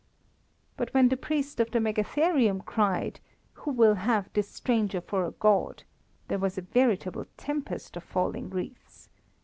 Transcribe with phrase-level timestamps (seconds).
[0.77, 3.19] But when the priest of the megatherium cried:
[3.53, 5.83] "Who will have this stranger for a god?"
[6.27, 9.09] there was a veritable tempest of falling wreaths.